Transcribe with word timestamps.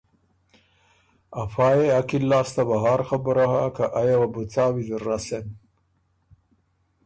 افا 1.43 1.69
يې 1.77 1.87
عقل 1.97 2.23
لاسته 2.31 2.61
بهر 2.69 2.99
خبُره 3.09 3.45
هۀ 3.51 3.63
که 3.75 3.85
ائ 3.99 4.05
یه 4.11 4.17
وه 4.19 4.27
بُو 4.33 4.41
څا 4.53 4.63
ویزر 4.73 5.01
رسېن۔ 5.09 5.45